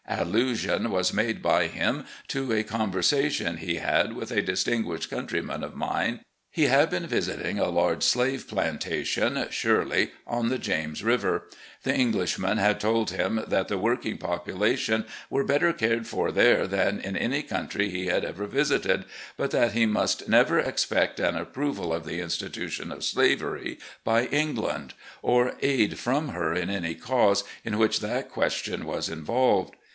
[0.07, 5.63] Allusion was made by him to a conversation he had with a distin guished countryman
[5.63, 6.21] of mine.
[6.49, 11.47] He had been visiting a large slave plantation (Shirley) on the James River.
[11.83, 16.65] The Englishman had told him that the working popula tion were better cared for there
[16.67, 19.05] than in any country he had ever visited,
[19.37, 24.93] but that he must never expect an approval of the institution of slavery by England,
[25.21, 29.75] or aid from her in any cause in which that question was involved.